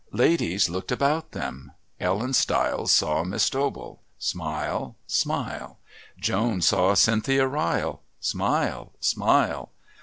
[0.13, 1.73] Ladies looked about them.
[1.99, 5.77] Ellen Stiles saw Miss Dobell smile, smile.
[6.17, 9.69] Joan saw Cynthia Ryle smile, smile.